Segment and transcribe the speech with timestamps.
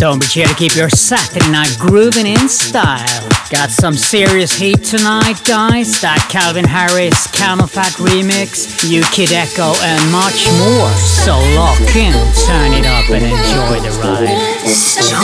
[0.00, 3.28] Stonebridge here to keep your Saturday night grooving in style.
[3.50, 6.00] Got some serious heat tonight, guys.
[6.00, 10.88] That Calvin Harris CamelPhat remix, You Kid Echo, and much more.
[10.96, 12.16] So lock in,
[12.48, 14.40] turn it up, and enjoy the ride.
[14.64, 15.20] Stop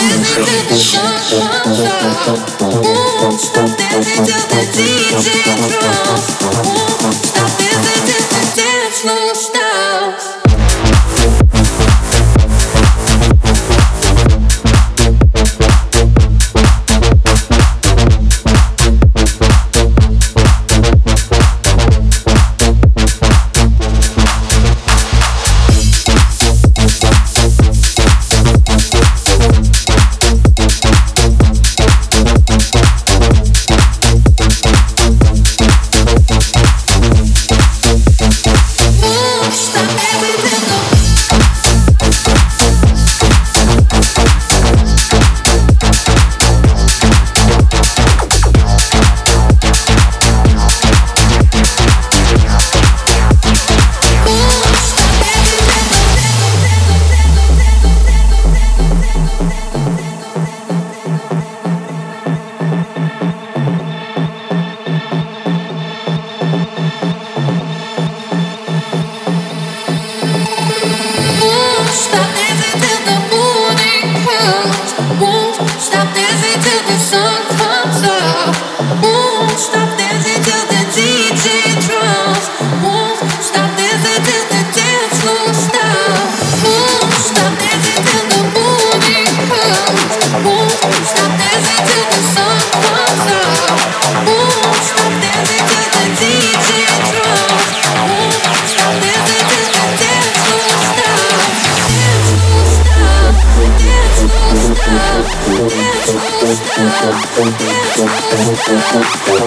[108.96, 109.46] Dance floor.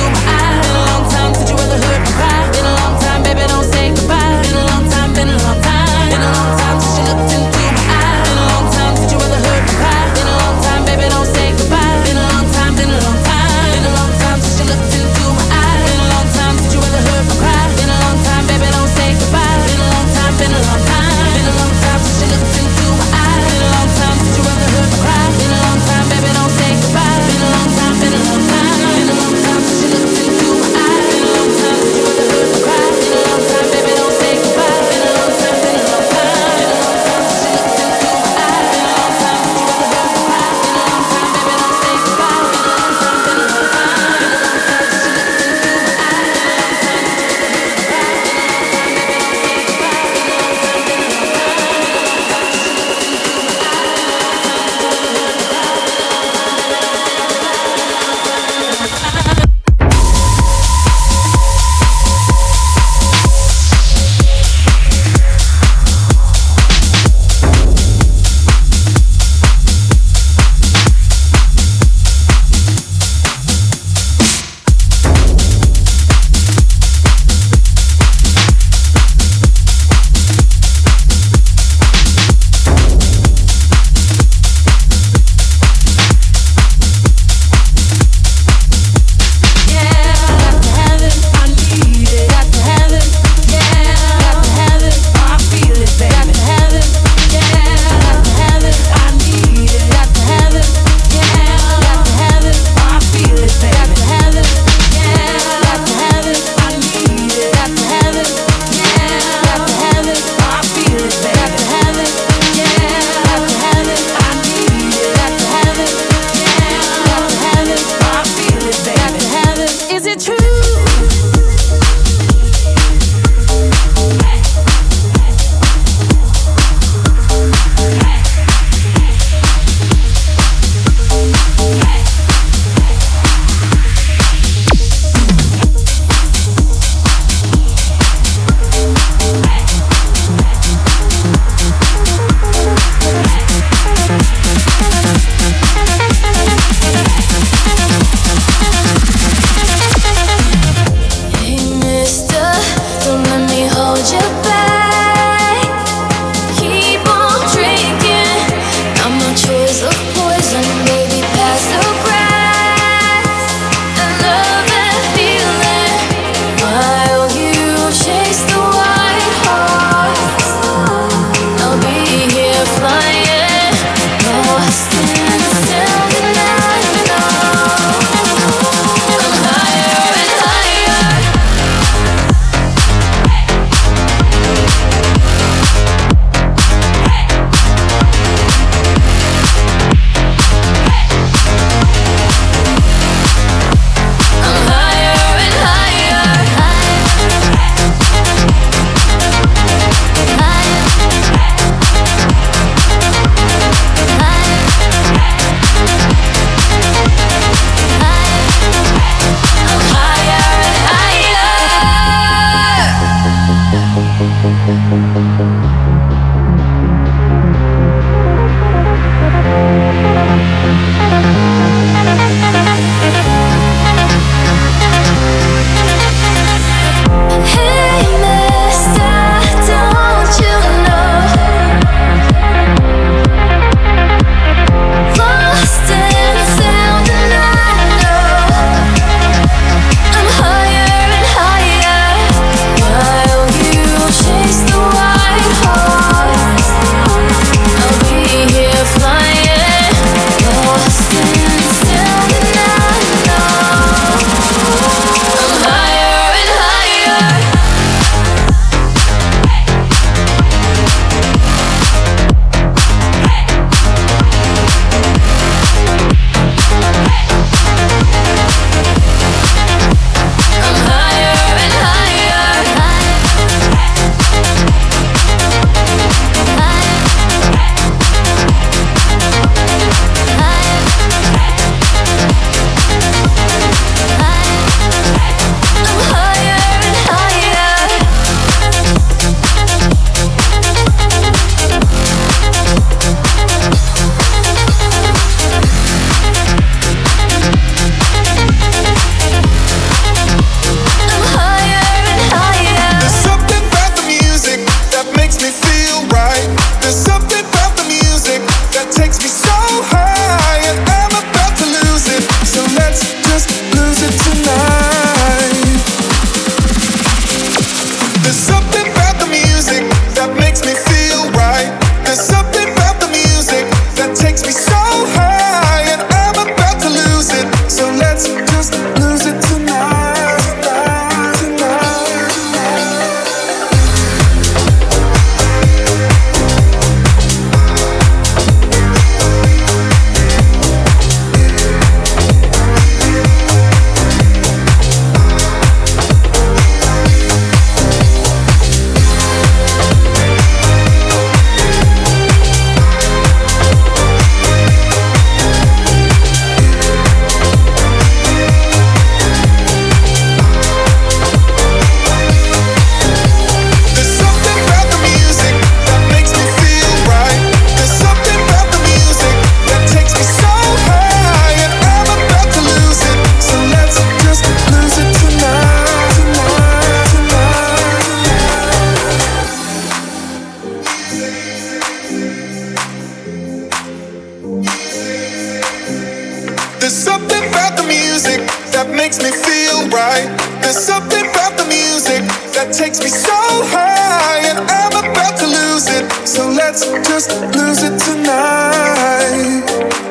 [388.83, 390.25] that makes me feel right.
[390.61, 392.25] There's something about the music
[392.57, 393.37] that takes me so
[393.69, 396.09] high, and I'm about to lose it.
[396.27, 400.10] So let's just lose it tonight.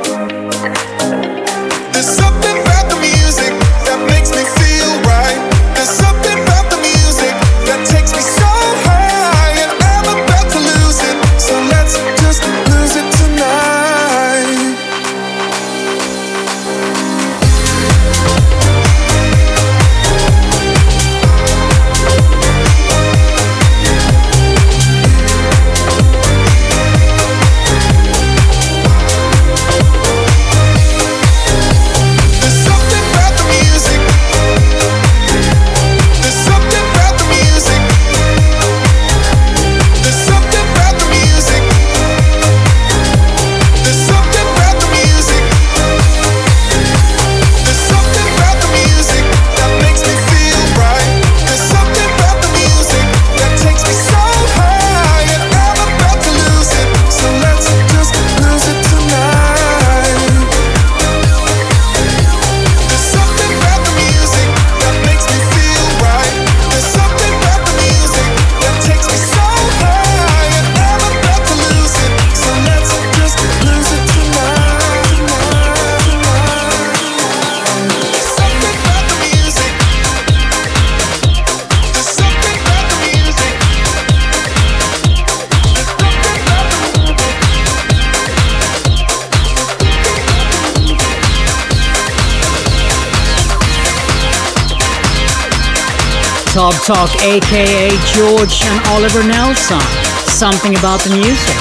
[96.53, 99.81] Top Talk, aka George and Oliver Nelson.
[100.27, 101.57] Something about the music.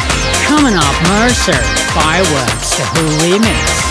[0.48, 1.62] Coming up, Mercer,
[1.94, 3.89] Fireworks, The Who Remix.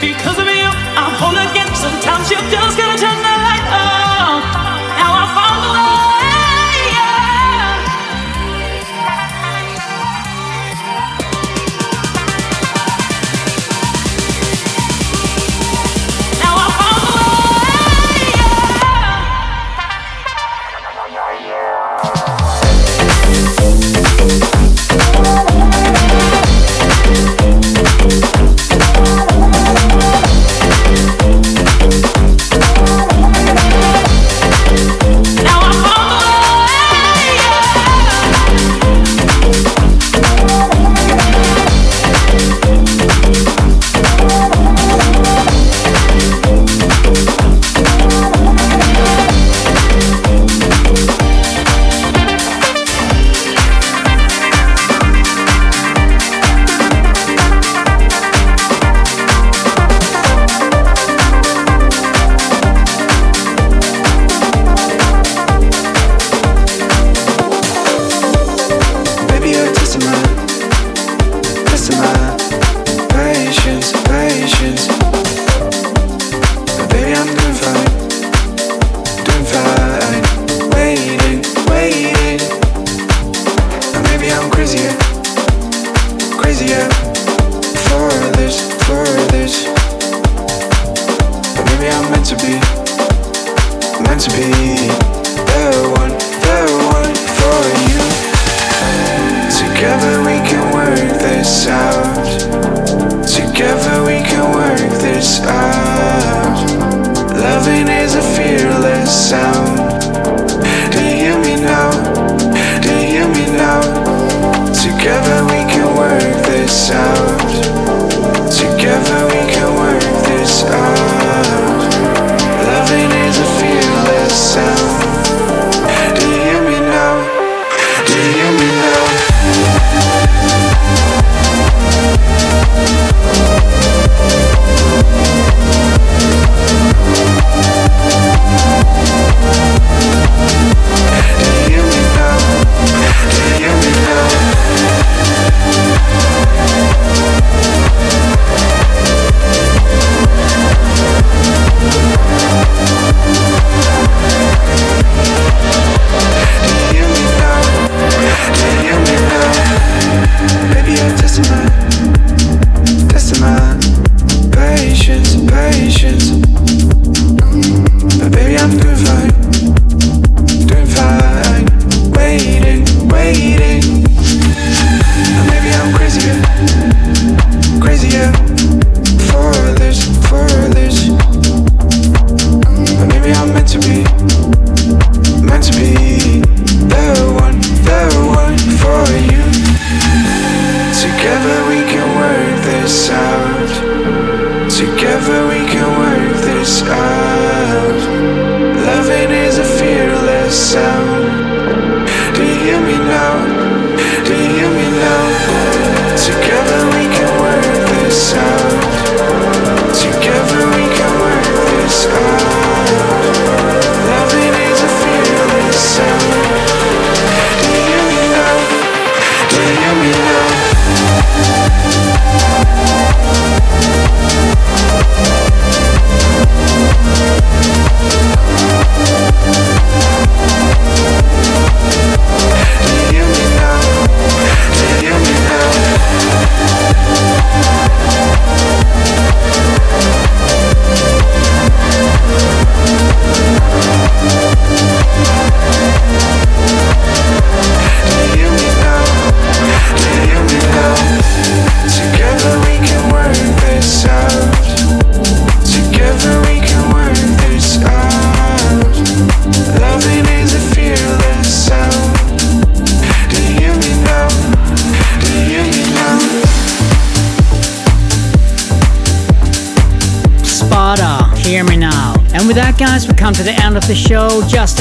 [0.00, 1.68] Because of you, I'm whole again.
[1.76, 2.79] Sometimes you just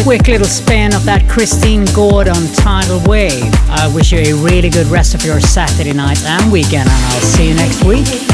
[0.04, 3.54] quick little spin of that Christine Gordon tidal wave.
[3.70, 7.22] I wish you a really good rest of your Saturday night and weekend, and I'll
[7.22, 8.29] see you next week.